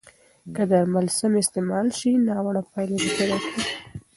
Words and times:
که 0.55 0.63
درمل 0.71 1.07
سم 1.17 1.33
استعمال 1.41 1.87
شي، 1.99 2.11
ناوړه 2.27 2.61
پایلې 2.71 2.97
نه 3.05 3.09
پیدا 3.17 3.37
کېږي. 3.43 3.63